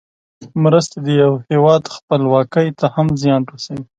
مرستې 0.63 0.97
د 1.05 1.07
یو 1.21 1.33
هېواد 1.51 1.83
خپلواکۍ 1.95 2.67
ته 2.79 2.85
هم 2.95 3.07
زیان 3.21 3.41
رسوي. 3.51 3.83